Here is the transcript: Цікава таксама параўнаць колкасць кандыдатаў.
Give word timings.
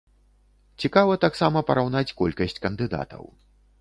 Цікава 0.83 1.17
таксама 1.27 1.63
параўнаць 1.69 2.15
колкасць 2.23 2.59
кандыдатаў. 2.67 3.23